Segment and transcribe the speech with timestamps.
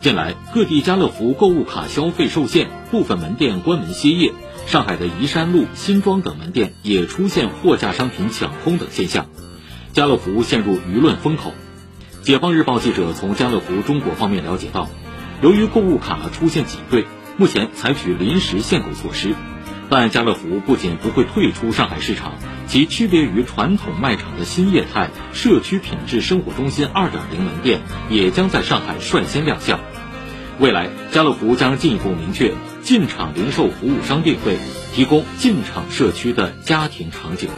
[0.00, 4.32] 近来，各地家乐福购物卡消费受限，部分门店关门歇业。
[4.66, 9.26] 上海的宜山路、新庄等门店也出现货架商品抢空等现象，
[9.92, 11.52] 家乐福陷入舆论风口。
[12.22, 14.88] 解放日报记者从家乐福中国方面了解到，
[15.42, 17.04] 由于购物卡出现挤兑，
[17.36, 19.34] 目前采取临时限购措施。
[19.90, 22.34] 但家乐福不仅不会退出上海市场，
[22.68, 29.80] 其区别于传统卖场的新业态社区品质生活中心2.0门店也将在上海率先亮相。
[30.60, 34.58] 未来，家乐福将进一步明确进场零售服务商定位，
[34.94, 37.48] 提供进场社区的家庭场景。